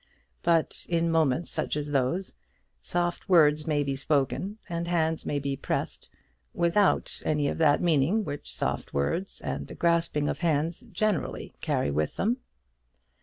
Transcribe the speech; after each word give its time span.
But 0.41 0.87
in 0.89 1.11
moments 1.11 1.51
such 1.51 1.77
as 1.77 1.91
those, 1.91 2.33
soft 2.81 3.29
words 3.29 3.67
may 3.67 3.83
be 3.83 3.95
spoken 3.95 4.57
and 4.67 4.87
hands 4.87 5.27
may 5.27 5.37
be 5.37 5.55
pressed 5.55 6.09
without 6.55 7.21
any 7.23 7.47
of 7.47 7.59
that 7.59 7.83
meaning 7.83 8.25
which 8.25 8.51
soft 8.51 8.95
words 8.95 9.41
and 9.41 9.67
the 9.67 9.75
grasping 9.75 10.27
of 10.27 10.39
hands 10.39 10.79
generally 10.91 11.53
carry 11.61 11.91
with 11.91 12.15
them. 12.15 12.37